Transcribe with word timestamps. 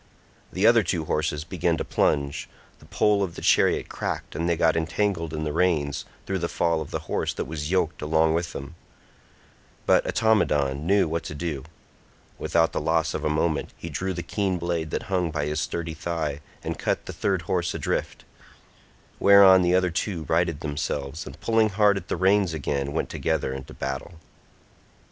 The 0.51 0.65
other 0.65 0.81
two 0.81 1.05
horses 1.05 1.43
began 1.43 1.77
to 1.77 1.85
plunge; 1.85 2.49
the 2.79 2.87
pole 2.87 3.21
of 3.21 3.35
the 3.35 3.41
chariot 3.43 3.87
cracked 3.87 4.35
and 4.35 4.49
they 4.49 4.57
got 4.57 4.75
entangled 4.75 5.31
in 5.31 5.43
the 5.43 5.53
reins 5.53 6.05
through 6.25 6.39
the 6.39 6.47
fall 6.49 6.81
of 6.81 6.89
the 6.89 7.01
horse 7.05 7.35
that 7.35 7.45
was 7.45 7.69
yoked 7.69 8.01
along 8.01 8.33
with 8.33 8.51
them; 8.51 8.73
but 9.85 10.03
Automedon 10.07 10.87
knew 10.87 11.07
what 11.07 11.21
to 11.25 11.35
do; 11.35 11.65
without 12.39 12.73
the 12.73 12.81
loss 12.81 13.13
of 13.13 13.23
a 13.23 13.29
moment 13.29 13.73
he 13.77 13.89
drew 13.91 14.11
the 14.15 14.23
keen 14.23 14.57
blade 14.57 14.89
that 14.89 15.03
hung 15.03 15.29
by 15.29 15.45
his 15.45 15.59
sturdy 15.61 15.93
thigh 15.93 16.41
and 16.63 16.79
cut 16.79 17.05
the 17.05 17.13
third 17.13 17.43
horse 17.43 17.75
adrift; 17.75 18.25
whereon 19.19 19.61
the 19.61 19.75
other 19.75 19.91
two 19.91 20.23
righted 20.23 20.61
themselves, 20.61 21.27
and 21.27 21.39
pulling 21.41 21.69
hard 21.69 21.95
at 21.95 22.07
the 22.07 22.17
reins 22.17 22.55
again 22.55 22.91
went 22.91 23.11
together 23.11 23.53
into 23.53 23.71
battle. 23.71 24.13